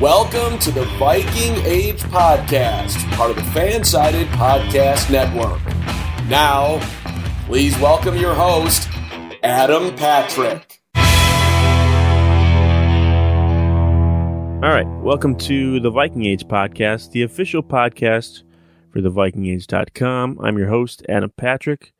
[0.00, 5.58] Welcome to the Viking Age Podcast, part of the Fansided Podcast Network.
[6.28, 6.80] Now,
[7.46, 8.90] please welcome your host,
[9.42, 10.82] Adam Patrick.
[14.62, 18.42] All right, welcome to the Viking Age Podcast, the official podcast
[18.90, 20.38] for thevikingage.com.
[20.42, 21.94] I'm your host, Adam Patrick.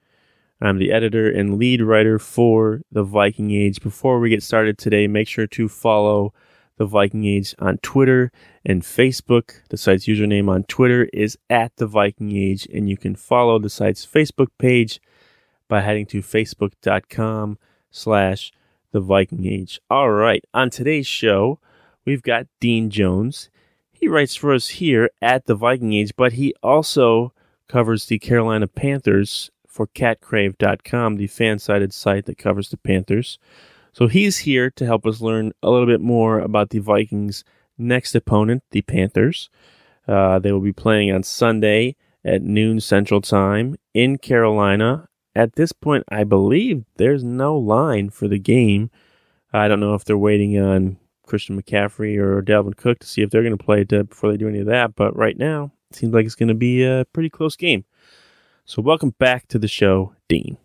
[0.61, 3.80] I'm the editor and lead writer for the Viking Age.
[3.80, 6.34] Before we get started today, make sure to follow
[6.77, 8.30] the Viking Age on Twitter
[8.64, 9.62] and Facebook.
[9.70, 13.70] The site's username on Twitter is at the Viking Age, and you can follow the
[13.70, 15.00] site's Facebook page
[15.68, 17.58] by heading to facebook.com
[17.91, 18.52] slash
[18.92, 19.80] the Viking Age.
[19.91, 21.60] All right, on today's show,
[22.05, 23.50] we've got Dean Jones.
[23.90, 27.33] He writes for us here at the Viking Age, but he also
[27.68, 33.38] covers the Carolina Panthers for catcrave.com, the fan-sided site that covers the Panthers.
[33.97, 37.44] So he's here to help us learn a little bit more about the Vikings'
[37.78, 39.48] next opponent, the Panthers.
[40.07, 45.08] Uh, they will be playing on Sunday at noon Central Time in Carolina.
[45.34, 48.90] At this point, I believe there's no line for the game.
[49.51, 53.30] I don't know if they're waiting on Christian McCaffrey or Dalvin Cook to see if
[53.30, 54.95] they're going to play before they do any of that.
[54.95, 57.86] But right now, it seems like it's going to be a pretty close game.
[58.67, 60.58] So, welcome back to the show, Dean.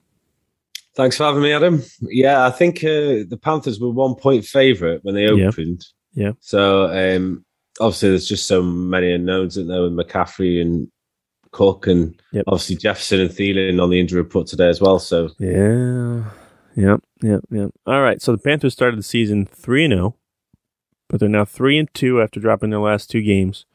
[0.95, 1.83] Thanks for having me, Adam.
[2.01, 5.85] Yeah, I think uh, the Panthers were one point favourite when they opened.
[6.13, 6.27] Yeah.
[6.27, 6.31] yeah.
[6.41, 7.45] So um,
[7.79, 10.89] obviously, there's just so many unknowns in there with McCaffrey and
[11.51, 12.43] Cook, and yep.
[12.47, 14.99] obviously Jefferson and Thielen on the injury report today as well.
[14.99, 16.23] So yeah,
[16.75, 17.71] yeah, yeah, yep.
[17.85, 18.21] All right.
[18.21, 20.15] So the Panthers started the season three and zero, oh,
[21.07, 23.65] but they're now three and two after dropping their last two games.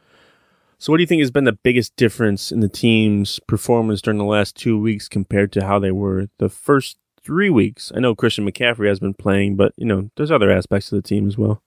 [0.78, 4.18] So, what do you think has been the biggest difference in the team's performance during
[4.18, 7.92] the last two weeks compared to how they were the first three weeks.
[7.94, 11.06] I know Christian McCaffrey has been playing, but you know, there's other aspects of the
[11.06, 11.62] team as well.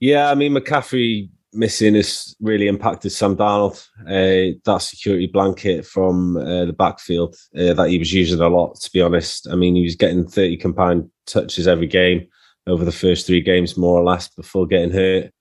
[0.00, 3.86] Yeah, I mean McCaffrey missing has really impacted Sam Darnold.
[4.02, 8.74] Uh, that security blanket from uh, the backfield uh, that he was using a lot.
[8.80, 12.26] To be honest, I mean he was getting 30 combined touches every game
[12.66, 15.32] over the first three games, more or less, before getting hurt.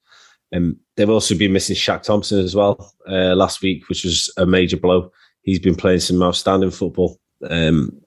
[0.53, 4.46] Um, they've also been missing Shaq Thompson as well uh, last week, which was a
[4.46, 5.12] major blow.
[5.41, 7.19] He's been playing some outstanding football.
[7.50, 8.00] Um,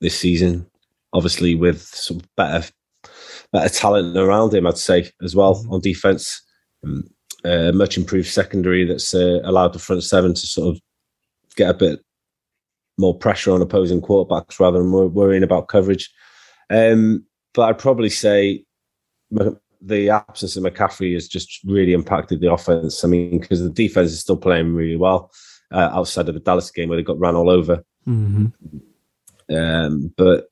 [0.00, 0.66] this season.
[1.12, 2.68] Obviously, with some better
[3.52, 5.72] better talent around him, I'd say as well mm-hmm.
[5.72, 6.42] on defense.
[6.84, 7.04] Um,
[7.44, 10.82] uh, much improved secondary that's uh, allowed the front seven to sort of
[11.54, 12.00] get a bit
[12.98, 16.10] more pressure on opposing quarterbacks rather than worrying about coverage.
[16.70, 17.24] Um,
[17.54, 18.64] but I'd probably say
[19.30, 23.04] the absence of McCaffrey has just really impacted the offense.
[23.04, 25.30] I mean, because the defense is still playing really well
[25.72, 27.84] uh, outside of the Dallas game where they got ran all over.
[28.08, 28.46] Mm-hmm.
[29.54, 30.48] Um, but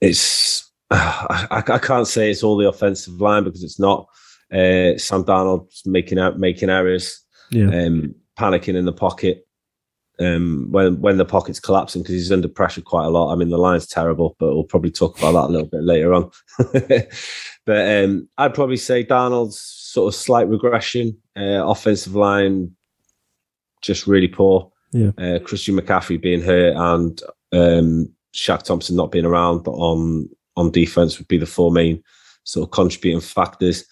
[0.00, 4.06] it's I, I, can't say it's all the offensive line because it's not.
[4.52, 7.66] Uh, Sam Darnold's making out making errors, yeah.
[7.66, 9.46] um, panicking in the pocket
[10.20, 13.32] um, when when the pocket's collapsing because he's under pressure quite a lot.
[13.32, 16.12] I mean, the line's terrible, but we'll probably talk about that a little bit later
[16.12, 16.30] on.
[17.66, 22.76] but um, I'd probably say Darnold's sort of slight regression, uh, offensive line
[23.80, 24.70] just really poor.
[24.92, 25.12] Yeah.
[25.16, 30.70] Uh, Christian McCaffrey being hurt and um, Shaq Thompson not being around, but on on
[30.70, 32.02] defense would be the four main
[32.44, 33.84] sort of contributing factors.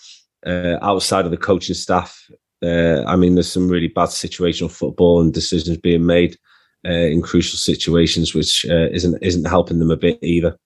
[0.47, 2.29] Uh, outside of the coaching staff,
[2.63, 6.37] uh, I mean, there's some really bad situational football and decisions being made
[6.87, 10.57] uh, in crucial situations, which uh, isn't isn't helping them a bit either.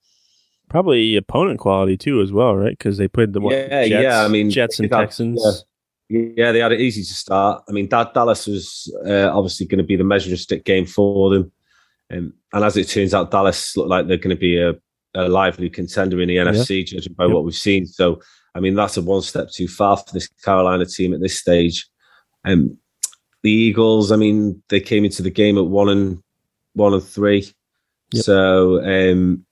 [0.69, 2.77] Probably opponent quality too, as well, right?
[2.77, 4.23] Because they played the what, yeah, Jets, yeah.
[4.23, 5.65] I mean, Jets and Texans.
[6.09, 6.29] Yeah.
[6.35, 6.51] yeah.
[6.51, 7.63] they had it easy to start.
[7.69, 11.51] I mean, Dallas was uh, obviously going to be the measuring stick game for them.
[12.13, 14.73] Um, and as it turns out, Dallas look like they're going to be a,
[15.15, 16.83] a lively contender in the NFC, yeah.
[16.97, 17.85] judging by what we've seen.
[17.85, 18.21] So,
[18.55, 21.87] I mean, that's a one step too far for this Carolina team at this stage.
[22.45, 22.77] Um,
[23.41, 26.23] the Eagles, I mean, they came into the game at one and
[26.73, 27.51] one and three.
[28.11, 28.23] Yep.
[28.23, 29.45] So, um,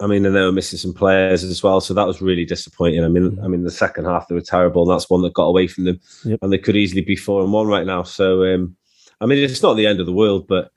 [0.00, 3.02] I mean, and they were missing some players as well, so that was really disappointing.
[3.02, 3.44] I mean, mm-hmm.
[3.44, 5.84] I mean, the second half they were terrible, and that's one that got away from
[5.84, 6.38] them, yep.
[6.40, 8.04] and they could easily be four and one right now.
[8.04, 8.76] So, um,
[9.20, 10.70] I mean, it's not the end of the world, but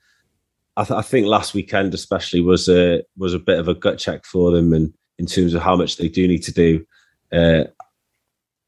[0.76, 3.98] I, th- I, think last weekend especially was a was a bit of a gut
[3.98, 6.84] check for them, and in terms of how much they do need to do,
[7.32, 7.64] uh,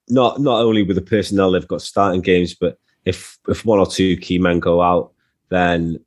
[0.09, 3.87] not not only with the personnel they've got starting games, but if if one or
[3.87, 5.13] two key men go out,
[5.49, 5.99] then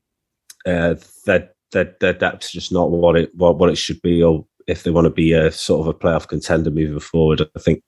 [0.66, 0.96] uh,
[1.26, 4.84] their their their depth's just not what it what, what it should be, or if
[4.84, 7.42] they want to be a sort of a playoff contender moving forward.
[7.56, 7.84] I think.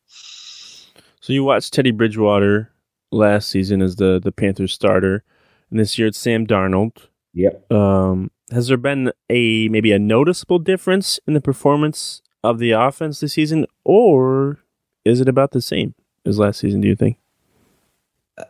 [1.21, 2.71] So you watched Teddy Bridgewater
[3.11, 5.23] last season as the the Panthers starter,
[5.69, 7.08] and this year it's Sam Darnold.
[7.33, 7.71] Yep.
[7.71, 13.19] Um, has there been a maybe a noticeable difference in the performance of the offense
[13.19, 14.59] this season, or
[15.05, 15.93] is it about the same
[16.25, 16.81] as last season?
[16.81, 17.17] Do you think?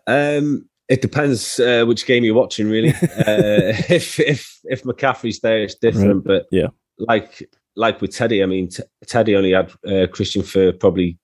[0.08, 2.90] Um, it depends uh, which game you're watching, really.
[2.94, 6.25] uh, if if if McCaffrey's there, it's different.
[6.25, 6.42] Right.
[6.42, 6.68] But yeah,
[6.98, 11.18] like like with Teddy, I mean, t- Teddy only had uh, Christian for probably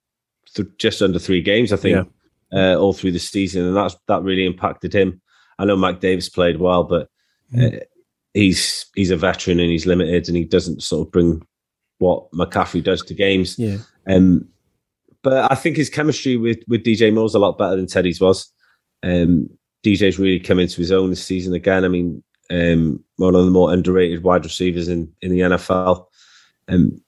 [0.54, 2.08] th- just under three games, I think,
[2.52, 2.72] yeah.
[2.74, 5.20] uh, all through the season, and that's that really impacted him.
[5.58, 7.08] I know Mike Davis played well, but
[7.52, 7.82] mm.
[8.34, 11.46] he's he's a veteran and he's limited, and he doesn't sort of bring
[11.98, 13.58] what McCaffrey does to games.
[13.58, 13.78] Yeah.
[14.06, 14.48] Um,
[15.22, 18.52] but I think his chemistry with with DJ Moore's a lot better than Teddy's was.
[19.02, 19.50] Um,
[19.84, 21.84] DJ's really come into his own this season again.
[21.84, 26.06] I mean, um, one of the more underrated wide receivers in, in the NFL.
[26.68, 27.00] Um,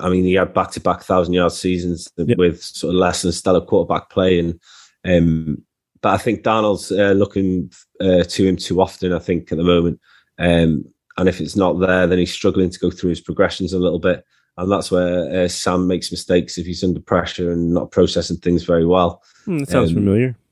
[0.00, 2.38] I mean, he had back to back thousand yard seasons yep.
[2.38, 4.38] with sort of less than stellar quarterback play.
[4.38, 4.60] And
[5.04, 5.62] um,
[6.00, 7.70] but I think Darnold's uh, looking
[8.00, 9.12] uh, to him too often.
[9.12, 10.00] I think at the moment,
[10.38, 10.84] um,
[11.16, 13.98] and if it's not there, then he's struggling to go through his progressions a little
[13.98, 14.24] bit,
[14.56, 18.64] and that's where uh, Sam makes mistakes if he's under pressure and not processing things
[18.64, 19.22] very well.
[19.46, 20.36] Mm, that sounds um, familiar.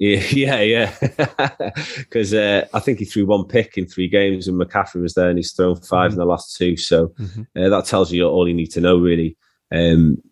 [0.00, 1.70] Yeah, yeah, yeah.
[1.96, 5.28] Because uh, I think he threw one pick in three games, and McCaffrey was there,
[5.28, 6.12] and he's thrown 5 mm-hmm.
[6.12, 6.76] in the last two.
[6.76, 7.42] So mm-hmm.
[7.60, 9.36] uh, that tells you all you need to know, really.
[9.72, 10.22] Um,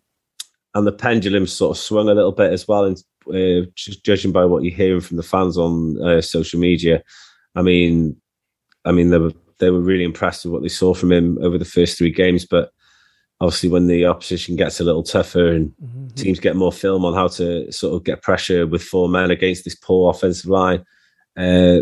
[0.73, 2.85] and the pendulum sort of swung a little bit as well,
[3.33, 7.03] uh, just judging by what you're hearing from the fans on uh, social media,
[7.55, 8.15] I mean,
[8.85, 11.57] I mean they were they were really impressed with what they saw from him over
[11.57, 12.71] the first three games, but
[13.39, 16.07] obviously when the opposition gets a little tougher and mm-hmm.
[16.09, 19.63] teams get more film on how to sort of get pressure with four men against
[19.63, 20.83] this poor offensive line,
[21.37, 21.79] uh,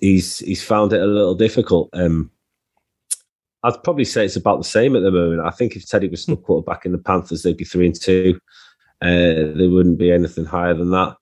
[0.00, 1.88] he's he's found it a little difficult.
[1.92, 2.30] Um,
[3.62, 5.46] I'd probably say it's about the same at the moment.
[5.46, 6.44] I think if Teddy was still hmm.
[6.44, 8.38] quarterback in the Panthers, they'd be three and two.
[9.04, 11.16] Uh, they wouldn't be anything higher than that.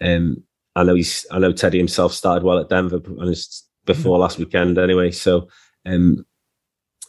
[0.00, 0.44] Um,
[0.76, 1.26] I know he's.
[1.32, 3.00] I know Teddy himself started well at Denver,
[3.84, 5.10] before last weekend anyway.
[5.10, 5.48] So
[5.84, 6.24] um,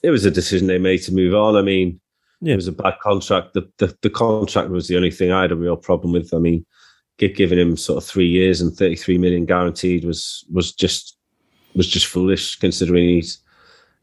[0.01, 1.55] it was a decision they made to move on.
[1.55, 1.99] I mean,
[2.41, 2.53] yeah.
[2.53, 3.53] it was a bad contract.
[3.53, 6.33] The, the, the contract was the only thing I had a real problem with.
[6.33, 6.65] I mean,
[7.17, 11.17] giving him sort of three years and thirty three million guaranteed was was just
[11.75, 13.39] was just foolish considering he's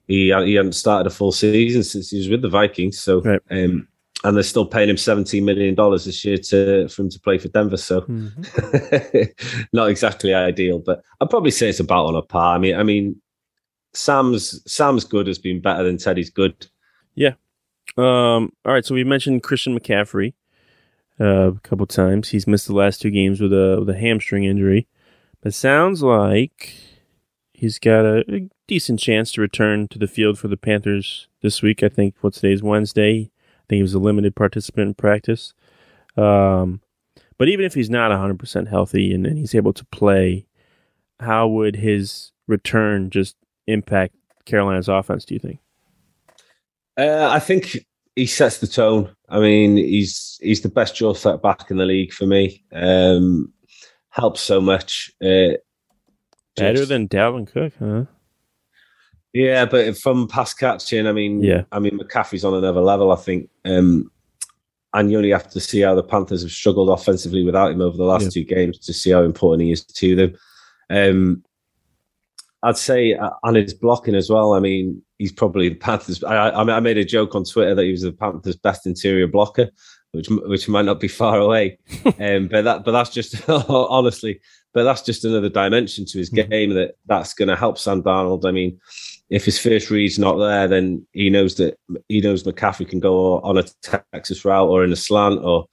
[0.07, 3.01] he he hadn't started a full season since he was with the Vikings.
[3.01, 3.21] So.
[3.23, 3.41] Right.
[3.51, 3.89] Um,
[4.25, 7.39] and they're still paying him seventeen million dollars this year to for him to play
[7.39, 7.77] for Denver.
[7.77, 9.67] So, mm-hmm.
[9.73, 12.57] not exactly ideal, but I'd probably say it's about on a par.
[12.57, 13.21] I mean, I mean,
[13.93, 16.67] Sam's Sam's good has been better than Teddy's good.
[17.15, 17.35] Yeah.
[17.97, 18.85] Um, all right.
[18.85, 20.33] So we mentioned Christian McCaffrey
[21.21, 22.31] uh, a couple times.
[22.31, 24.89] He's missed the last two games with a with a hamstring injury,
[25.43, 26.75] but sounds like
[27.53, 31.63] he's got a, a decent chance to return to the field for the Panthers this
[31.63, 31.83] week.
[31.83, 33.31] I think what today's Wednesday.
[33.65, 35.55] I think he was a limited participant in practice.
[36.17, 36.81] Um,
[37.39, 40.47] but even if he's not 100% healthy and, and he's able to play,
[41.19, 45.25] how would his return just impact Carolina's offense?
[45.25, 45.59] Do you think?
[46.97, 47.79] Uh, I think
[48.15, 49.11] he sets the tone.
[49.29, 52.63] I mean, he's he's the best jaw set back in the league for me.
[52.73, 53.53] Um,
[54.11, 55.11] helps so much.
[55.23, 55.59] Uh,
[56.57, 58.05] Better just, than Dalvin Cook, huh?
[59.35, 63.11] Yeah, but from pass catching, I mean, yeah, I mean McCaffrey's on another level.
[63.11, 64.11] I think, um,
[64.95, 67.97] and you only have to see how the Panthers have struggled offensively without him over
[67.97, 68.31] the last yeah.
[68.31, 70.37] two games to see how important he is to them.
[70.89, 71.45] Um,
[72.63, 74.55] I'd say, uh, and his blocking as well.
[74.55, 76.23] I mean, he's probably the Panthers.
[76.23, 79.27] I, I, I, made a joke on Twitter that he was the Panthers' best interior
[79.27, 79.69] blocker,
[80.13, 81.79] which which might not be far away.
[82.21, 84.41] um, but that, but that's just honestly,
[84.73, 86.37] but that's just another dimension to his hmm.
[86.37, 88.47] game that that's going to help Sam Darnold.
[88.47, 88.81] I mean,
[89.31, 91.79] if his first read's not there, then he knows that
[92.09, 95.67] he knows McCaffrey can go on a Texas route or in a slant or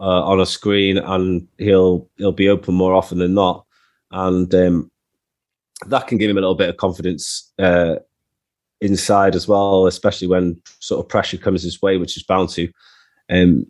[0.00, 3.64] uh, on a screen, and he'll he'll be open more often than not.
[4.10, 4.90] And um,
[5.86, 7.96] that can give him a little bit of confidence uh,
[8.80, 12.68] inside as well, especially when sort of pressure comes his way, which is bound to.
[13.30, 13.66] Um,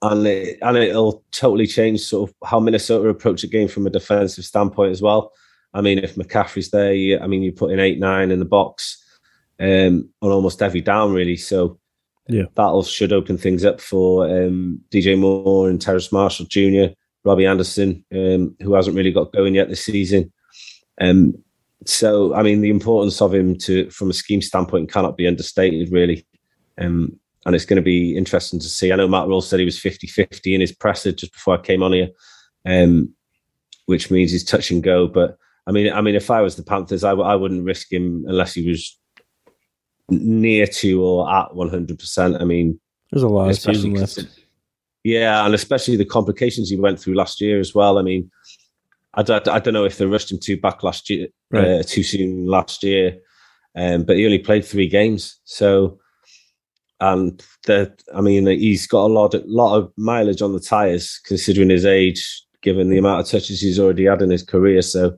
[0.00, 3.90] and it, and it'll totally change sort of how Minnesota approach a game from a
[3.90, 5.32] defensive standpoint as well.
[5.74, 8.44] I mean, if McCaffrey's there, you, I mean, you put in eight nine in the
[8.44, 9.04] box
[9.60, 11.36] um, on almost every down, really.
[11.36, 11.78] So
[12.28, 16.94] yeah, that'll should open things up for um, DJ Moore and Terrace Marshall Jr.,
[17.24, 20.32] Robbie Anderson, um, who hasn't really got going yet this season.
[21.00, 21.34] Um,
[21.86, 25.92] so, I mean, the importance of him to, from a scheme standpoint, cannot be understated,
[25.92, 26.26] really.
[26.76, 28.92] Um, and it's going to be interesting to see.
[28.92, 31.62] I know Matt Rhule said he was 50 50 in his presser just before I
[31.62, 32.08] came on here,
[32.66, 33.14] um,
[33.86, 35.06] which means he's touch and go.
[35.06, 37.92] But I mean, I mean, if I was the Panthers, I w- I wouldn't risk
[37.92, 38.98] him unless he was
[40.08, 42.40] near to or at 100%.
[42.40, 42.80] I mean,
[43.12, 44.18] there's a lot of season left.
[45.04, 47.98] Yeah, and especially the complications he went through last year as well.
[47.98, 48.30] I mean,
[49.14, 51.66] I don't, I don't know if they rushed him too back last year, right.
[51.66, 53.18] uh, too soon last year,
[53.76, 55.38] um, but he only played three games.
[55.44, 55.98] So,
[57.00, 61.70] and that I mean, he's got a lot, lot of mileage on the tires considering
[61.70, 64.82] his age, given the amount of touches he's already had in his career.
[64.82, 65.16] So,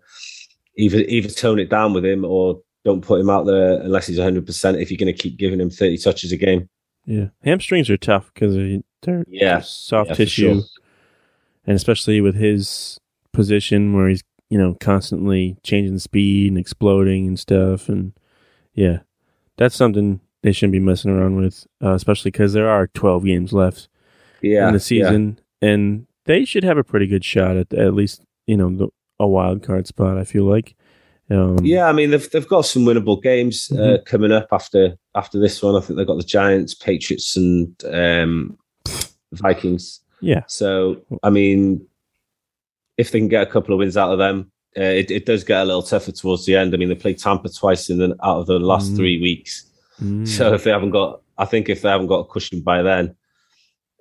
[0.77, 4.19] either either tone it down with him or don't put him out there unless he's
[4.19, 4.79] 100 percent.
[4.79, 6.69] If you're going to keep giving him 30 touches a game,
[7.05, 8.55] yeah, hamstrings are tough because
[9.03, 10.62] they're yeah soft yeah, tissue, sure.
[11.67, 12.99] and especially with his
[13.33, 18.12] position where he's you know constantly changing speed and exploding and stuff, and
[18.75, 19.00] yeah,
[19.57, 23.53] that's something they shouldn't be messing around with, uh, especially because there are 12 games
[23.53, 23.89] left
[24.41, 25.71] yeah, in the season, yeah.
[25.71, 28.89] and they should have a pretty good shot at at least you know the,
[29.21, 30.19] a wild card spot.
[30.19, 30.75] I feel like.
[31.31, 34.05] Um, yeah, I mean they've they've got some winnable games uh, mm-hmm.
[34.05, 35.77] coming up after after this one.
[35.77, 38.59] I think they've got the Giants, Patriots, and um,
[39.33, 40.00] Vikings.
[40.21, 40.43] Yeah.
[40.49, 41.87] So I mean,
[42.99, 45.45] if they can get a couple of wins out of them, uh, it, it does
[45.45, 46.75] get a little tougher towards the end.
[46.75, 48.97] I mean, they played Tampa twice in the, out of the last mm.
[48.97, 49.67] three weeks.
[50.03, 50.27] Mm.
[50.27, 53.17] So if they haven't got, I think if they haven't got a cushion by then,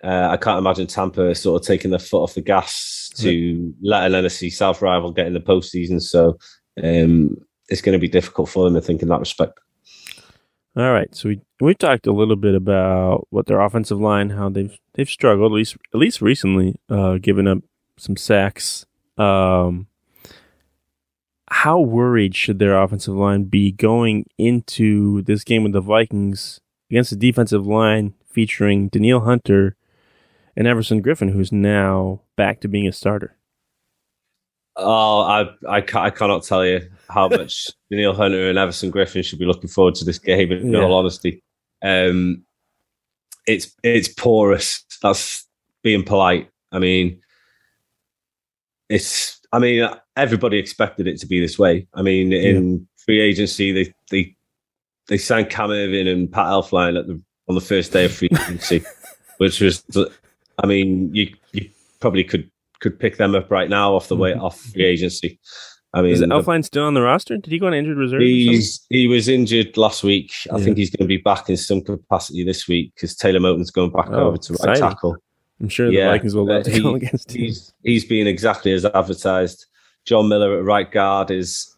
[0.04, 3.72] uh, I can't imagine Tampa sort of taking their foot off the gas to yeah.
[3.82, 6.02] let an NFC South rival get in the postseason.
[6.02, 6.38] So
[6.82, 7.36] um,
[7.68, 9.60] it's going to be difficult for them, I think, in that respect.
[10.78, 14.50] All right, so we we talked a little bit about what their offensive line, how
[14.50, 17.58] they've they've struggled at least at least recently, uh, giving up
[17.98, 18.86] some sacks.
[19.18, 19.88] Um,
[21.50, 27.12] how worried should their offensive line be going into this game with the Vikings against
[27.12, 29.76] a defensive line featuring Danielle Hunter
[30.56, 33.36] and Everson Griffen, who's now back to being a starter?
[34.76, 39.40] Oh, I I, I cannot tell you how much Neil Hunter and Everson Griffen should
[39.40, 40.52] be looking forward to this game.
[40.52, 40.82] In yeah.
[40.82, 41.44] all honesty,
[41.84, 42.44] um,
[43.48, 44.86] it's it's porous.
[45.02, 45.46] That's
[45.84, 46.50] being polite.
[46.72, 47.22] I mean,
[48.90, 49.40] it's.
[49.52, 51.88] I mean, everybody expected it to be this way.
[51.96, 52.78] I mean, in yeah.
[53.04, 54.36] free agency, they they
[55.08, 58.30] they signed Cam Erving and Pat Elflein at the on the first day of free
[58.44, 58.84] agency,
[59.38, 59.84] which was,
[60.64, 62.50] I mean, you you probably could
[62.80, 64.44] could pick them up right now off the way mm-hmm.
[64.44, 65.40] off free agency.
[65.94, 67.38] I mean, is Elflein still on the roster?
[67.38, 68.22] Did he go on injured reserve?
[68.22, 70.34] He's he was injured last week.
[70.52, 70.64] I yeah.
[70.64, 73.92] think he's going to be back in some capacity this week because Taylor Moton's going
[73.92, 74.82] back oh, over to right exciting.
[74.82, 75.18] tackle.
[75.60, 77.42] I'm sure the yeah, Vikings will love to he, go against him.
[77.42, 79.66] He's, he's been exactly as advertised.
[80.06, 81.76] John Miller at right guard is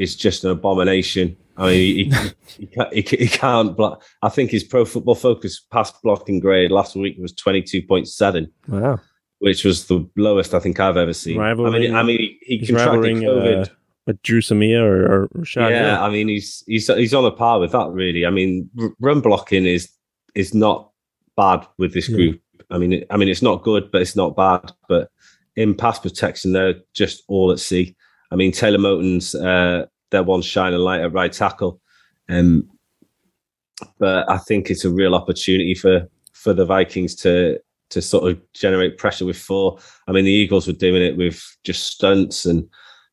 [0.00, 1.36] is just an abomination.
[1.56, 4.02] I mean, he, he, can't, he, he, can't block.
[4.22, 8.50] I think his pro football focus pass blocking grade last week was 22.7.
[8.68, 8.98] Wow
[9.40, 11.38] which was the lowest I think I've ever seen.
[11.38, 13.66] Rivaling, I mean, I mean, he, he contracted COVID.
[13.66, 13.70] Uh,
[14.06, 15.70] with Dru Samia or, or Rashod.
[15.70, 16.04] Yeah, Hill.
[16.04, 17.90] I mean, he's he's he's on a par with that.
[17.90, 19.90] Really, I mean, run blocking is
[20.34, 20.90] is not
[21.36, 22.40] bad with this group.
[22.54, 22.62] Yeah.
[22.70, 24.72] I mean, I mean, it's not good, but it's not bad.
[24.88, 25.10] But
[25.56, 27.96] in pass protection, they're just all at sea.
[28.30, 31.80] I mean, Taylor Moton's uh, their one shining light at right tackle,
[32.28, 32.68] um,
[33.98, 37.60] but I think it's a real opportunity for for the Vikings to
[37.90, 39.78] to sort of generate pressure with four.
[40.06, 42.68] I mean, the Eagles were doing it with just stunts and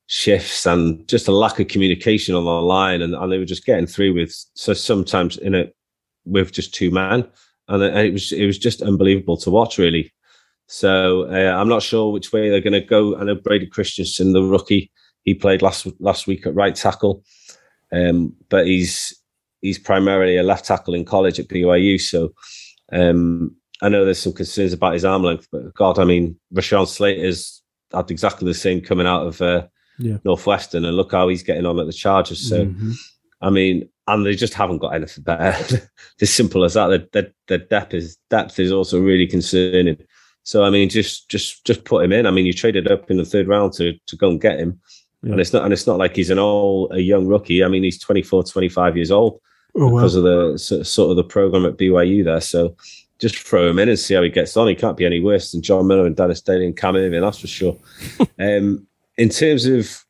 [0.06, 3.66] shifts and just a lack of communication on the line, and, and they were just
[3.66, 5.76] getting through with so sometimes in it
[6.26, 7.28] with just two men,
[7.68, 10.14] and, and it was it was just unbelievable to watch, really.
[10.68, 13.18] So uh, I'm not sure which way they're going to go.
[13.18, 14.92] I know Brady Christensen, the rookie,
[15.28, 17.22] he played last last week at right tackle,
[17.92, 19.14] um, but he's
[19.62, 22.00] he's primarily a left tackle in college at BYU.
[22.00, 22.34] So
[22.94, 26.88] um, I know there's some concerns about his arm length, but God, I mean, Rashawn
[26.88, 27.62] Slater's
[27.94, 29.68] had exactly the same coming out of uh,
[30.00, 30.16] yeah.
[30.24, 32.48] Northwestern, and look how he's getting on at the Chargers.
[32.48, 32.92] So, mm-hmm.
[33.42, 35.90] I mean, and they just haven't got anything better.
[36.22, 36.88] as simple as that.
[36.88, 39.98] The, the, the, depth is depth is also really concerning.
[40.44, 42.26] So, I mean, just just just put him in.
[42.26, 44.80] I mean, you traded up in the third round to to go and get him.
[45.28, 45.34] Yeah.
[45.34, 47.64] and it's not and it's not like he's an old a young rookie.
[47.64, 49.40] I mean, he's 24, 25 years old
[49.76, 50.26] oh, because wow.
[50.26, 52.42] of the sort of the program at BYU there.
[52.42, 52.76] So
[53.20, 54.68] just throw him in and see how he gets on.
[54.68, 57.40] He can't be any worse than John Miller and Dennis Daly and Cam Erving, that's
[57.40, 57.78] for sure.
[58.40, 58.86] um,
[59.18, 60.06] in terms of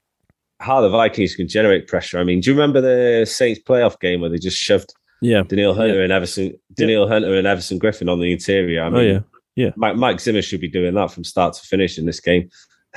[0.59, 4.21] how the Vikings can generate pressure, I mean, do you remember the Saints playoff game
[4.21, 5.43] where they just shoved yeah.
[5.43, 6.03] Danielle Hunter yeah.
[6.03, 7.13] and Everson Danielle yeah.
[7.13, 8.83] Hunter and Everson Griffen on the interior?
[8.83, 9.19] I oh, mean, oh yeah,
[9.55, 9.71] yeah.
[9.75, 12.49] Mike, Mike Zimmer should be doing that from start to finish in this game.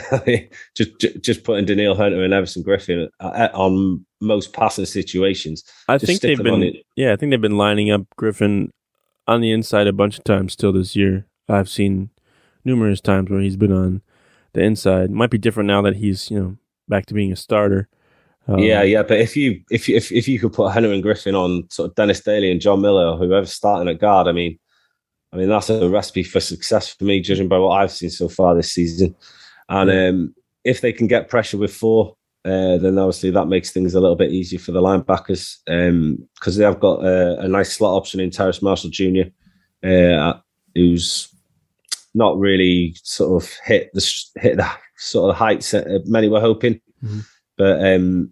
[0.76, 5.64] just just putting Danielle Hunter and Everson Griffen uh, on most passing situations.
[5.88, 8.71] I think they've been yeah, I think they've been lining up Griffen
[9.26, 11.26] on the inside a bunch of times still this year.
[11.49, 12.11] I've seen
[12.64, 14.02] numerous times where he's been on
[14.52, 15.11] the inside.
[15.11, 16.57] Might be different now that he's you know
[16.88, 17.88] back to being a starter.
[18.49, 21.04] Um, yeah, yeah, but if you if you, if if you could put Hunter and
[21.04, 24.33] Griffen on sort of Dennis Daly and John Miller, or whoever's starting at guard, I
[24.33, 24.59] mean,
[25.33, 28.28] I mean that's a recipe for success for me, judging by what I've seen so
[28.28, 29.14] far this season.
[29.71, 30.35] And um,
[30.65, 34.17] if they can get pressure with four, uh, then obviously that makes things a little
[34.17, 35.59] bit easier for the linebackers
[36.35, 39.29] because um, they have got a, a, nice slot option in Terrace Marshall Jr.,
[39.85, 40.35] uh,
[40.75, 41.29] who's
[42.15, 46.81] not really sort of hit the hit the sort of heights that many were hoping,
[47.05, 47.21] mm-hmm.
[47.59, 48.31] but um,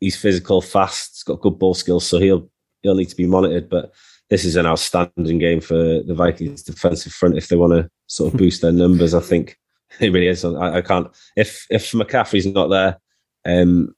[0.00, 2.50] he's physical, fast, he's got good ball skills, so he'll
[2.82, 3.70] he'll need to be monitored.
[3.70, 3.92] But
[4.30, 8.34] this is an outstanding game for the Vikings defensive front if they want to sort
[8.34, 9.14] of boost their numbers.
[9.14, 9.56] I think
[10.00, 10.44] it really is.
[10.44, 12.98] I, I can't if if McCaffrey's not there,
[13.44, 13.94] um,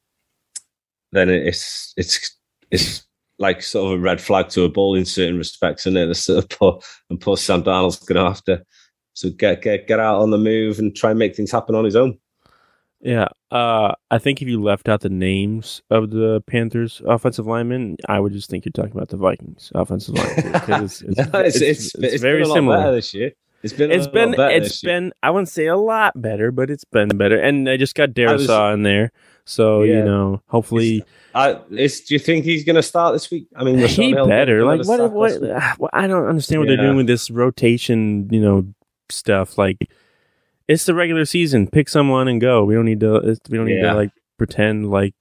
[1.12, 2.36] then it's it's
[2.70, 3.04] it's
[3.38, 6.14] like sort of a red flag to a ball in certain respects, and it?
[6.16, 8.64] sort of poor, and poor Sam Darnold's going to have to
[9.14, 11.84] so get get get out on the move and try and make things happen on
[11.84, 12.18] his own.
[13.00, 17.98] Yeah, uh, I think if you left out the names of the Panthers offensive linemen,
[18.08, 20.32] I would just think you're talking about the Vikings offensive line.
[20.36, 23.32] It's, it's, no, it's, it's, it's, very similar this year.
[23.64, 27.09] It's been it's been it's been I wouldn't say a lot better, but it's been
[27.09, 27.40] better.
[27.40, 29.11] And I just got Darrisaw in there,
[29.47, 29.94] so yeah.
[29.94, 31.02] you know, hopefully.
[31.35, 33.49] Uh, is, do you think he's going to start this week?
[33.56, 34.66] I mean, he Hill better.
[34.66, 35.11] Like what?
[35.11, 35.40] What,
[35.78, 35.90] what?
[35.94, 36.76] I don't understand what yeah.
[36.76, 38.28] they're doing with this rotation.
[38.30, 38.67] You know,
[39.08, 39.91] stuff like
[40.69, 41.67] it's the regular season.
[41.67, 42.67] Pick someone and go.
[42.67, 43.38] We don't need to.
[43.49, 43.93] We don't need yeah.
[43.93, 45.15] to like pretend like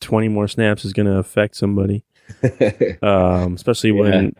[0.00, 2.06] twenty more snaps is going to affect somebody.
[3.02, 4.32] um, especially when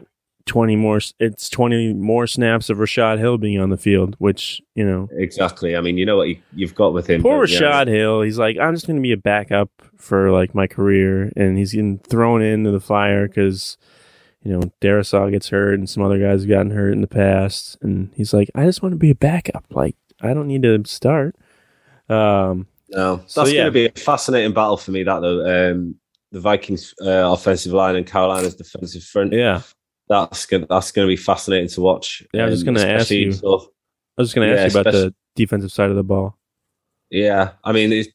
[0.47, 4.85] 20 more it's 20 more snaps of Rashod Hill being on the field which you
[4.85, 5.09] know.
[5.13, 5.75] Exactly.
[5.75, 7.95] I mean you know what you, have got with him poor Rashod yeah.
[7.95, 11.57] Hill he's like I'm just going to be a backup for like my career and
[11.57, 13.79] he's getting thrown into the fire cuz
[14.43, 17.79] you know Darrisaw gets hurt and some other guys have gotten hurt in the past
[17.81, 20.83] and he's like I just want to be a backup like I don't need to
[20.85, 21.37] start.
[22.11, 23.63] Um no that's so, yeah.
[23.63, 25.71] going to be a fascinating battle for me that though.
[25.73, 25.95] Um
[26.33, 29.33] the Vikings uh, offensive line and Carolina's defensive front.
[29.33, 29.63] Yeah
[30.09, 32.23] that's gonna that's gonna be fascinating to watch.
[32.33, 33.31] Yeah, I was just gonna ask you.
[33.31, 33.69] Of,
[34.19, 36.37] I was just gonna ask you about the defensive side of the ball.
[37.11, 38.07] Yeah, I mean they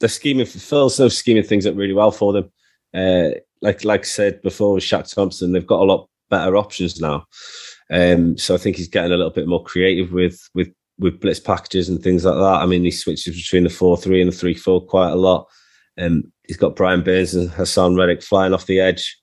[0.00, 0.46] they're scheming.
[0.46, 2.52] Phil Snow scheming things up really well for them.
[2.94, 7.00] Uh, like like I said before with Shaq Thompson, they've got a lot better options
[7.00, 7.26] now.
[7.90, 11.40] Um, so I think he's getting a little bit more creative with with with blitz
[11.40, 12.62] packages and things like that.
[12.62, 15.46] I mean, he switches between the four three and the three four quite a lot.
[15.98, 19.18] Um, he's got Brian Burns and Haason Reddick flying off the edge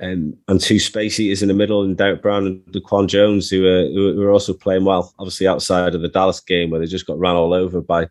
[0.00, 3.66] um, and two space eaters in the middle, and Derrick Brown and Daquan Jones, who
[3.66, 5.12] are, who also playing well.
[5.18, 8.08] Obviously, outside of the Dallas game where they just got ran all over by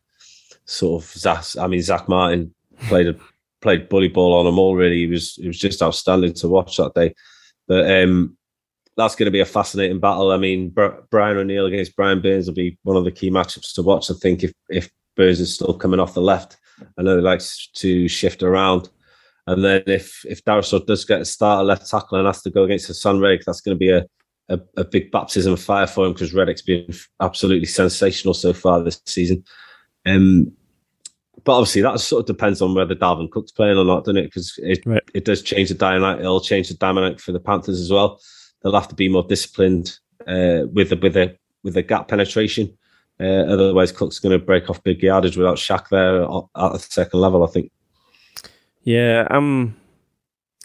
[0.65, 1.43] sort of Zack.
[1.59, 2.53] I mean, Zack Martin
[2.87, 3.15] played a,
[3.61, 4.75] played bully ball on them all.
[4.75, 7.15] Really, he was it was just outstanding to watch that day.
[7.67, 8.37] But um,
[8.97, 10.31] that's going to be a fascinating battle.
[10.31, 13.81] I mean, Brian O'Neill against Brian Burns will be one of the key matchups to
[13.81, 14.11] watch.
[14.11, 16.57] I think if if Burns is still coming off the left,
[16.97, 18.89] I know he likes to shift around.
[19.47, 22.49] And then if if Darrisaw does get a start at left tackle and has to
[22.49, 24.05] go against Haason Reddick, that's going to be a,
[24.49, 28.83] a, a big baptism of fire for him because Reddick's been absolutely sensational so far
[28.83, 29.43] this season.
[30.05, 30.51] Um,
[31.45, 34.25] but obviously that sort of depends on whether Dalvin Cook's playing or not, doesn't it?
[34.25, 35.01] Because it, right.
[35.13, 36.19] it does change the dynamic.
[36.19, 38.19] It'll change the dynamic for the Panthers as well.
[38.61, 42.77] They'll have to be more disciplined uh, with the with the with the gap penetration.
[43.19, 47.21] Uh, otherwise, Cook's going to break off big yardage without Shaq there at the second
[47.21, 47.43] level.
[47.43, 47.71] I think.
[48.87, 49.75] Yeah, I'm.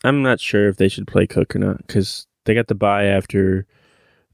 [0.05, 3.07] I'm not sure if they should play Cook or not because they got the bye
[3.07, 3.67] after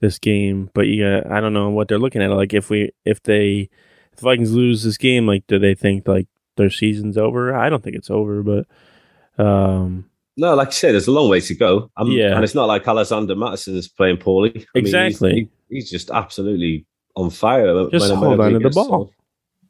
[0.00, 0.68] this game.
[0.74, 2.30] But yeah, I don't know what they're looking at.
[2.30, 3.70] Like if we if they
[4.12, 7.56] if the Vikings lose this game, like do they think like their season's over?
[7.56, 8.66] I don't think it's over, but
[9.42, 11.90] um no, like I said, there's a long way to go.
[11.96, 14.66] I'm, yeah, and it's not like Alexander Mattison is playing poorly.
[14.76, 16.84] I exactly, mean, he's, he's, just absolutely
[17.16, 17.88] on fire.
[17.90, 19.10] Just hold on to the ball.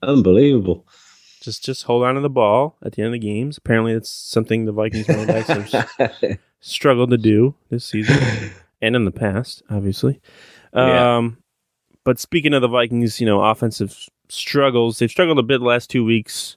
[0.03, 0.85] Unbelievable
[1.49, 3.59] just just hold on to the ball at the end of the games.
[3.59, 9.05] Apparently, it's something the Vikings running backs have struggled to do this season and in
[9.05, 10.21] the past, obviously.
[10.75, 11.17] Yeah.
[11.17, 11.39] Um,
[12.05, 14.99] but speaking of the Vikings, you know, offensive struggles.
[14.99, 16.57] They've struggled a bit the last two weeks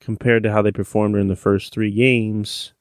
[0.00, 2.72] compared to how they performed in the first three games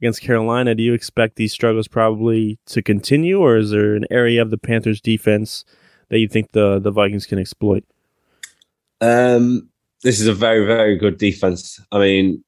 [0.00, 0.74] against Carolina.
[0.74, 4.58] Do you expect these struggles probably to continue, or is there an area of the
[4.58, 5.64] Panthers' defense
[6.08, 7.84] that you think the the Vikings can exploit?
[9.00, 9.69] Um,
[10.02, 11.80] this is a very very good defense.
[11.92, 12.44] I mean,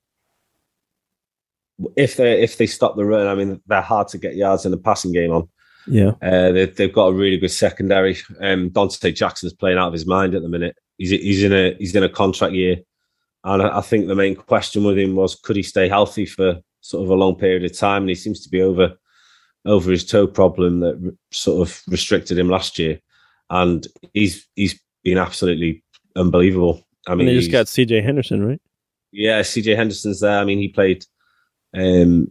[1.96, 4.70] if they if they stop the run, I mean they're hard to get yards in
[4.70, 5.48] the passing game on.
[5.86, 8.16] Yeah, uh, they, have got a really good secondary.
[8.40, 10.76] Um, Donte Jackson's playing out of his mind at the minute.
[10.96, 12.76] He's he's in a he's in a contract year,
[13.44, 16.60] and I, I think the main question with him was could he stay healthy for
[16.80, 18.04] sort of a long period of time?
[18.04, 18.92] And he seems to be over
[19.64, 23.00] over his toe problem that sort of restricted him last year,
[23.50, 25.82] and he's he's been absolutely
[26.14, 26.84] unbelievable.
[27.06, 28.00] I mean, and they just got C.J.
[28.02, 28.60] Henderson, right?
[29.10, 29.74] Yeah, C.J.
[29.74, 30.38] Henderson's there.
[30.38, 31.04] I mean, he played
[31.74, 32.28] um,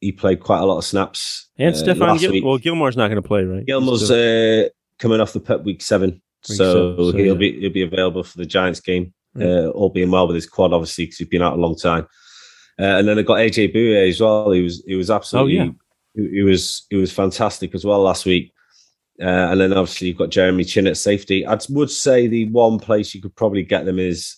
[0.00, 1.48] he played quite a lot of snaps.
[1.58, 3.66] And uh, Stephon Gil- well, Gilmore's not going to play, right?
[3.66, 7.34] Gilmore's uh, coming off the pup week seven, week so, seven, so, he'll yeah.
[7.34, 9.12] be he'll be available for the Giants game.
[9.34, 9.46] Right.
[9.46, 12.06] Uh, all being well with his quad, obviously, because he's been out a long time.
[12.80, 14.50] Uh, and then they got AJ Bouye as well.
[14.52, 15.70] He was he was absolutely oh, yeah.
[16.14, 18.52] he, he, was he was fantastic as well last week.
[19.20, 21.44] Uh, and then obviously you've got Jeremy Chinn at safety.
[21.44, 24.36] I would say the one place you could probably get them is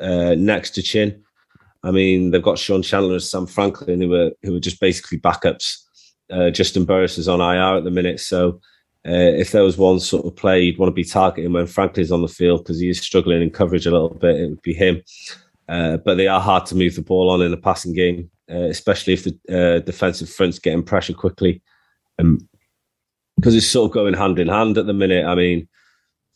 [0.00, 1.22] uh, next to Chinn.
[1.82, 5.18] I mean, they've got Sean Chandler and Sam Franklin who were who were just basically
[5.18, 5.78] backups.
[6.30, 8.60] Uh, Juston Burris is on IR at the minute, so
[9.06, 12.12] uh, if there was one sort of play you'd want to be targeting when Franklin's
[12.12, 14.74] on the field because he is struggling in coverage a little bit, it would be
[14.74, 15.00] him.
[15.68, 18.64] Uh, but they are hard to move the ball on in the passing game, uh,
[18.64, 21.62] especially if the defensive front's getting pressure quickly.
[22.18, 22.47] Um,
[23.38, 25.24] because it's sort of going hand in hand at the minute.
[25.24, 25.68] I mean,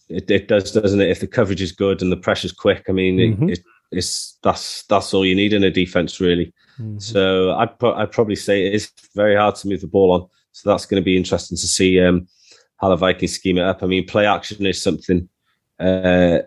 [0.08, 1.10] it, it does, doesn't it?
[1.10, 3.48] If the coverage is good and the pressure's quick, I mean, mm-hmm.
[3.48, 6.52] it, it, it's that's that's all you need in a defense, really.
[6.80, 6.98] Mm-hmm.
[6.98, 10.28] So I'd I'd probably say it is very hard to move the ball on.
[10.52, 12.28] So that's going to be interesting to see um,
[12.76, 13.82] how the Vikings scheme it up.
[13.82, 15.28] I mean, play action is something
[15.80, 16.38] uh,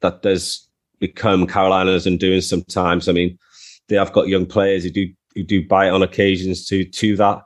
[0.00, 3.08] that does become Carolina's and doing sometimes.
[3.08, 3.38] I mean,
[3.88, 7.42] they have got young players who do who do bite on occasions to to that.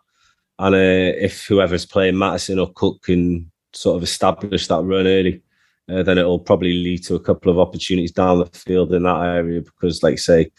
[0.59, 5.43] And uh, if whoever's playing Mattison or Cook can sort of establish that run early,
[5.91, 9.23] uh, then it'll probably lead to a couple of opportunities down the field in that
[9.23, 10.51] area because, like say,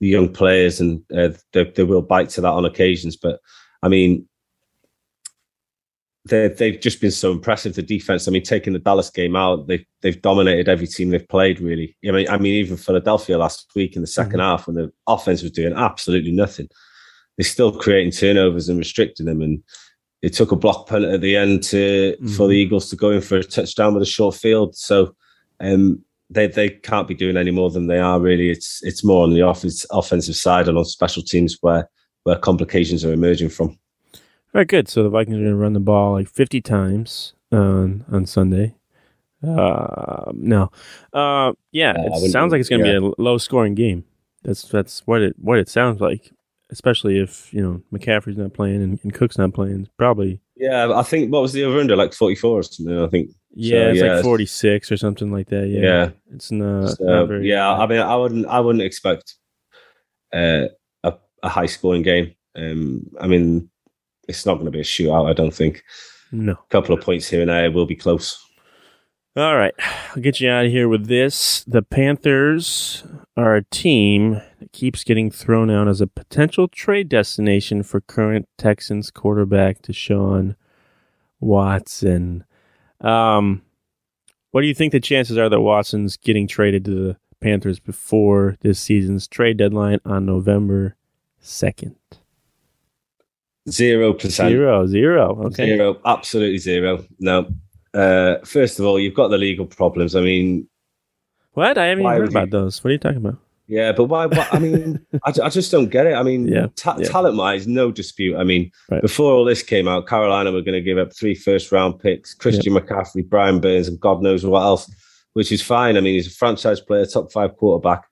[0.00, 3.16] the young players and uh, they, they will bite to that on occasions.
[3.16, 3.40] But
[3.82, 4.26] I mean,
[6.24, 7.74] they they've just been so impressive.
[7.74, 8.26] The defense.
[8.26, 11.60] I mean, taking the Dallas game out, they they've dominated every team they've played.
[11.60, 11.96] Really.
[12.06, 14.40] I mean, I mean, even Philadelphia last week in the 2nd mm-hmm.
[14.40, 16.68] half when the offense was doing absolutely nothing,
[17.36, 19.62] they're still creating turnovers and restricting them and
[20.22, 22.28] it took a block punt at the end to mm-hmm.
[22.28, 24.76] for the Eagles to go in for a touchdown with a short field.
[24.76, 25.14] So
[25.60, 28.20] um, they they can't be doing any more than they are.
[28.20, 31.88] Really, it's it's more on the offense, offensive side and on special teams where
[32.22, 33.76] where complications are emerging from.
[34.52, 34.88] Very good.
[34.88, 38.76] So the Vikings are going to run the ball like 50 times on on Sunday.
[39.44, 40.70] Uh, no,
[41.12, 43.00] uh, yeah, uh, it sounds like it's going to yeah.
[43.00, 44.04] be a low scoring game.
[44.44, 46.30] That's that's what it what it sounds like
[46.72, 49.88] especially if you know McCaffrey's not playing and, and Cook's not playing.
[49.98, 50.40] Probably.
[50.56, 52.98] Yeah, I think what was the over under like forty four or something.
[52.98, 53.30] I think.
[53.54, 55.68] Yeah, so, it's yeah, like forty six or something like that.
[55.68, 56.10] Yeah, yeah.
[56.34, 56.88] it's not.
[56.88, 59.34] So, not very, yeah, I mean, I wouldn't, I wouldn't expect
[60.32, 60.66] uh,
[61.04, 62.34] a, a high scoring game.
[62.56, 63.70] Um, I mean,
[64.26, 65.28] it's not going to be a shootout.
[65.28, 65.82] I don't think.
[66.32, 68.42] No, a couple of points here and there will be close.
[69.34, 69.72] All right,
[70.10, 71.64] I'll get you out of here with this.
[71.64, 73.02] The Panthers
[73.34, 78.46] are a team that keeps getting thrown out as a potential trade destination for current
[78.58, 80.54] Texans quarterback Deshaun
[81.40, 82.44] Watson.
[83.00, 83.62] Um,
[84.50, 88.58] what do you think the chances are that Watson's getting traded to the Panthers before
[88.60, 90.94] this season's trade deadline on November
[91.42, 91.96] 2nd?
[93.66, 94.50] Zero percent.
[94.50, 95.42] Zero, zero.
[95.46, 95.66] Okay.
[95.66, 97.06] Zero, absolutely zero.
[97.18, 97.48] No,
[97.94, 100.16] uh, first of all, you've got the legal problems.
[100.16, 100.68] I mean,
[101.52, 101.76] what?
[101.76, 102.52] I haven't even heard about you...
[102.52, 102.82] those.
[102.82, 103.38] What are you talking about?
[103.68, 104.26] Yeah, but why?
[104.26, 106.14] why I mean, I, I, just don't get it.
[106.14, 107.08] I mean, yeah, ta- yeah.
[107.08, 108.36] talent wise, no dispute.
[108.36, 109.00] I mean, right.
[109.00, 112.34] before all this came out, Carolina were going to give up three first round picks,
[112.34, 114.90] Christian McCaffrey, Brian Burns, and God knows what else,
[115.34, 115.96] which is fine.
[115.96, 118.04] I mean, he's a franchise player, top five quarterback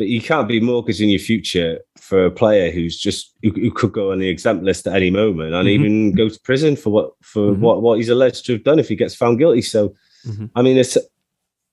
[0.00, 3.92] but you can't be mortgaging your future for a player who's just who, who could
[3.92, 5.84] go on the exempt list at any moment and mm-hmm.
[5.84, 7.60] even go to prison for what for mm-hmm.
[7.60, 9.60] what what he's alleged to have done if he gets found guilty.
[9.60, 9.90] So,
[10.26, 10.46] mm-hmm.
[10.56, 10.96] I mean, it's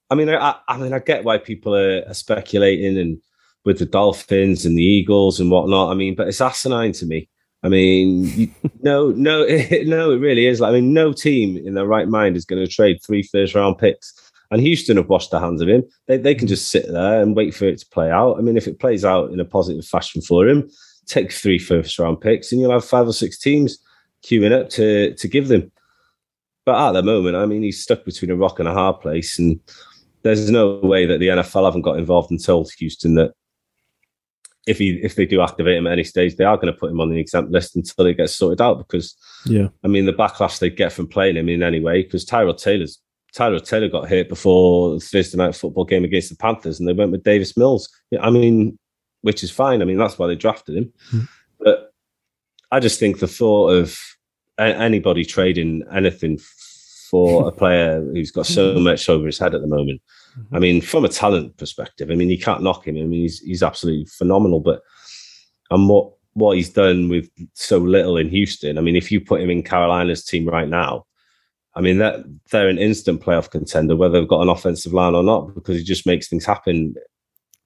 [0.10, 3.18] I mean, I, I mean, I get why people are, are, speculating and
[3.64, 5.90] with the Dolphins and the Eagles and whatnot.
[5.90, 7.30] I mean, but it's asinine to me.
[7.64, 8.50] I mean, you,
[8.82, 10.60] no, no, it, no, it really is.
[10.60, 13.56] Like, I mean, no team in their right mind is going to trade three first
[13.56, 15.84] round picks and Houston have washed their hands of him.
[16.08, 18.38] They, they can just sit there and wait for it to play out.
[18.38, 20.70] I mean, if it plays out in a positive fashion for him,
[21.06, 23.78] take three first round picks and you'll have five or six teams
[24.24, 25.72] queuing up to, to give them.
[26.66, 29.40] But at the moment, I mean, he's stuck between a rock and a hard place.
[29.40, 29.60] And
[30.24, 33.32] there's no way that the NFL haven't got involved and told Houston that
[34.66, 36.92] if he if they do activate him at any stage, they are going to put
[36.92, 38.80] him on the exempt list until it gets sorted out.
[38.80, 42.26] Because yeah, I mean the backlash they get from playing him in any way, because
[42.26, 43.00] Tyrod Taylor's
[43.38, 46.94] Tyrod Taylor got hit before the Thursday night football game against the Panthers, and they
[46.94, 47.88] went with Davis Mills.
[48.20, 48.78] I mean,
[49.22, 49.82] which is fine.
[49.82, 50.94] I mean, that's why they drafted him.
[51.12, 51.26] Mm-hmm.
[51.60, 51.92] But
[52.72, 53.98] I just think the thought of
[54.58, 56.40] anybody trading anything
[57.10, 58.84] for a player who's got so hmm.
[58.84, 60.02] much over his head at the moment.
[60.38, 60.56] Mm-hmm.
[60.56, 62.98] I mean, from a talent perspective, I mean, you can't knock him.
[62.98, 64.60] I mean, he's he's absolutely phenomenal.
[64.60, 64.82] But
[65.70, 68.78] and what what he's done with so little in Houston.
[68.78, 71.07] I mean, if you put him in Carolina's team right now,
[71.78, 75.22] I mean that they're an instant playoff contender, whether they've got an offensive line or
[75.22, 76.96] not, because he just makes things happen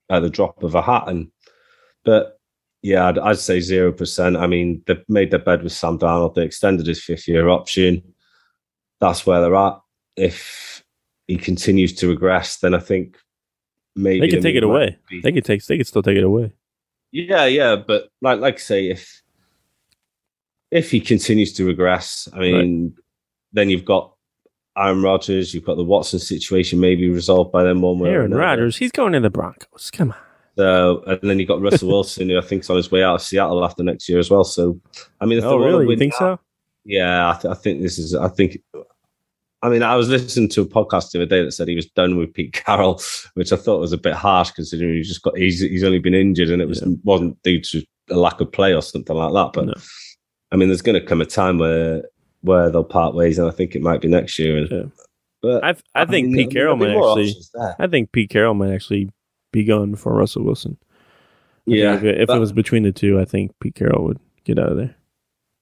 [0.10, 1.06] at the drop of a hat.
[1.08, 1.32] And
[2.04, 2.38] but
[2.82, 4.36] yeah, I'd, I'd say zero percent.
[4.36, 6.36] I mean, they've made their bed with Sam Darnold.
[6.36, 8.04] They extended his fifth year option.
[9.00, 9.80] That's where they're at.
[10.18, 10.84] If
[11.28, 13.18] he continues to regress, then I think
[13.96, 14.98] maybe they can take it away.
[15.10, 15.22] Be...
[15.22, 15.66] They could take.
[15.66, 16.52] They could still take it away.
[17.14, 19.22] Yeah, yeah, but like like I say, if
[20.70, 23.01] if he continues to regress, I mean, right.
[23.54, 24.14] Then you've got
[24.78, 28.10] Aaron Rodgers, you've got the Watson situation maybe resolved by them one way.
[28.10, 29.92] Aaron Rodgers, he's going to the Broncos.
[29.92, 30.18] Come on.
[30.58, 33.16] So, and then you've got Russell Wilson, who I think is on his way out
[33.16, 34.44] of Seattle after next year as well.
[34.44, 34.80] So,
[35.20, 35.88] I mean, if oh really?
[35.90, 36.40] You think so?
[36.84, 38.16] Yeah, I, th- I, think this is.
[38.16, 38.58] I think.
[39.62, 41.86] I mean, I was listening to a podcast the other day that said he was
[41.86, 43.02] done with Pete Carroll,
[43.36, 46.16] which I thought was a bit harsh considering he just got he's he's only been
[46.16, 46.94] injured and it was yeah.
[47.04, 49.52] wasn't due to a lack of play or something like that.
[49.54, 49.74] But no.
[50.52, 52.04] I mean, there's going to come a time where
[52.42, 54.58] where they'll part ways, and I think it might be next year.
[54.58, 55.04] And, yeah.
[55.42, 57.36] But I, I think mean, Pete Carroll might actually.
[57.80, 59.10] I think Pete Carroll might actually
[59.52, 60.78] be gone for Russell Wilson.
[61.68, 64.20] I yeah, if, it, if it was between the two, I think Pete Carroll would
[64.44, 64.96] get out of there.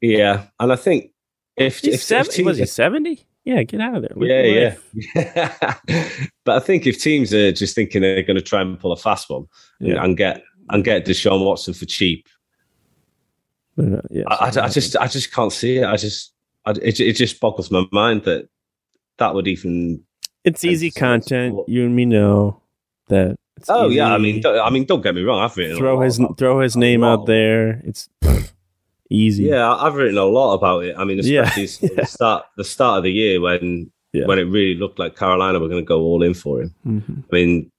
[0.01, 1.11] Yeah, and I think
[1.57, 3.25] if, He's if, seven, if was he seventy?
[3.45, 4.45] Yeah, get out of there.
[4.45, 4.75] yeah,
[5.15, 5.75] yeah.
[6.45, 8.97] but I think if teams are just thinking they're going to try and pull a
[8.97, 9.47] fast one
[9.79, 10.03] yeah.
[10.03, 12.27] and get and get Deshaun Watson for cheap,
[13.75, 15.85] not, yeah, I, I, I, just I just can't see it.
[15.85, 16.33] I just
[16.65, 18.49] I, it, it just boggles my mind that
[19.17, 20.03] that would even.
[20.43, 21.59] It's easy content.
[21.67, 22.61] You and me know
[23.09, 23.95] that it's oh easy.
[23.95, 25.41] yeah, I mean, I mean, don't get me wrong.
[25.41, 27.81] I've written throw his throw his name out there.
[27.83, 28.09] It's
[29.09, 29.43] easy.
[29.43, 30.95] Yeah, I've written a lot about it.
[30.97, 32.01] I mean, especially yeah.
[32.01, 34.25] the start the start of the year when yeah.
[34.25, 36.75] when it really looked like Carolina were going to go all in for him.
[36.85, 37.19] Mm-hmm.
[37.31, 37.71] I mean,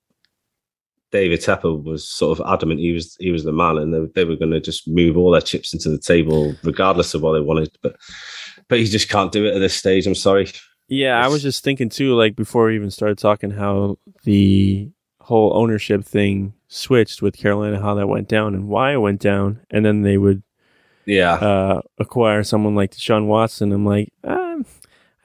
[1.12, 4.24] David Tepper was sort of adamant he was he was the man, and they, they
[4.24, 7.40] were going to just move all their chips into the table regardless of what they
[7.40, 7.70] wanted.
[7.82, 7.96] But
[8.70, 10.06] but he just can't do it at this stage.
[10.06, 10.50] I'm sorry.
[10.88, 14.88] Yeah, I was just thinking too, like before we even started talking, how the
[15.20, 19.60] whole ownership thing switched with Carolina, how that went down and why it went down,
[19.70, 20.42] and then they would
[21.04, 23.72] yeah uh, acquire someone like Deshaun Watson.
[23.72, 24.64] I'm like, um,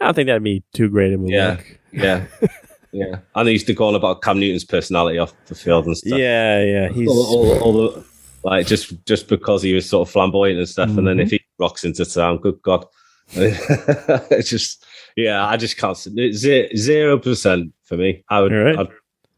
[0.02, 1.80] I don't think that'd be too great of a yeah, look.
[1.94, 2.26] Yeah,
[2.92, 3.20] yeah.
[3.36, 6.18] And they used to go on about Cam Newton's personality off the field and stuff.
[6.18, 6.90] Yeah, yeah.
[6.90, 8.06] He's all, all, all the,
[8.44, 11.00] like just just because he was sort of flamboyant and stuff, mm-hmm.
[11.00, 11.36] and then if mm-hmm.
[11.36, 12.86] he rocks into town, good God,
[13.34, 14.86] it's just
[15.16, 15.98] yeah, I just can't.
[15.98, 18.24] Zero percent for me.
[18.30, 18.52] I would.
[18.52, 18.78] Right.
[18.78, 18.88] I'd,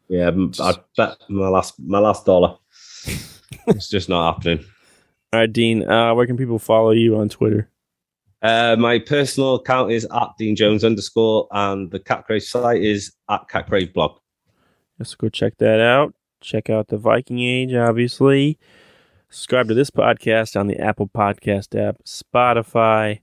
[0.09, 2.57] yeah, I'd bet my last my last dollar.
[3.67, 4.65] it's just not happening.
[5.33, 5.89] All right, Dean.
[5.89, 7.69] Uh, where can people follow you on Twitter?
[8.41, 13.13] Uh, my personal account is at Dean Jones underscore, and the Cat Crave site is
[13.29, 14.19] at Cat Crave blog.
[14.99, 16.13] Let's go check that out.
[16.41, 18.57] Check out the Viking Age, obviously.
[19.29, 23.19] Subscribe to this podcast on the Apple Podcast app, Spotify,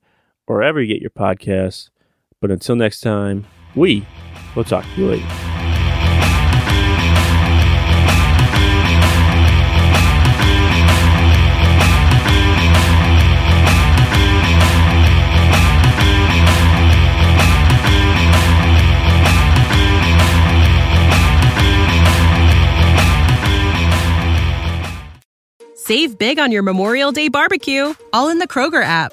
[0.47, 1.91] wherever you get your podcasts.
[2.41, 4.07] But until next time, we
[4.55, 5.55] will talk to you later.
[25.77, 29.13] Save big on your Memorial Day barbecue, all in the Kroger app.